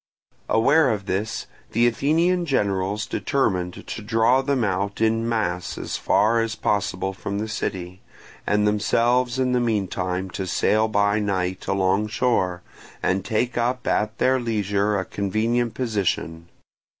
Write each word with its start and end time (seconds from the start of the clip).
Aware 0.49 0.89
of 0.89 1.05
this, 1.05 1.45
the 1.73 1.85
Athenian 1.85 2.47
generals 2.47 3.05
determined 3.05 3.85
to 3.85 4.01
draw 4.01 4.41
them 4.41 4.63
out 4.63 4.99
in 4.99 5.29
mass 5.29 5.77
as 5.77 5.95
far 5.95 6.41
as 6.41 6.55
possible 6.55 7.13
from 7.13 7.37
the 7.37 7.47
city, 7.47 8.01
and 8.47 8.65
themselves 8.67 9.37
in 9.37 9.51
the 9.51 9.59
meantime 9.59 10.31
to 10.31 10.47
sail 10.47 10.87
by 10.87 11.19
night 11.19 11.67
alongshore, 11.67 12.63
and 13.03 13.23
take 13.23 13.59
up 13.59 13.85
at 13.85 14.17
their 14.17 14.39
leisure 14.39 14.97
a 14.97 15.05
convenient 15.05 15.75
position. 15.75 16.49